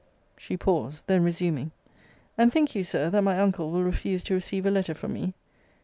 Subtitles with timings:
[0.35, 1.69] She paused then resuming
[2.35, 5.35] and think you, Sir, that my uncle will refuse to receive a letter from me?